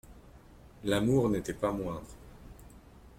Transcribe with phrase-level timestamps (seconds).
[0.83, 2.09] L'amour n'était pas moindre.